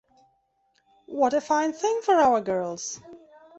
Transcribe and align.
What 1.05 1.35
a 1.35 1.41
fine 1.41 1.73
thing 1.73 2.01
for 2.03 2.15
our 2.15 2.41
girls! 2.41 2.99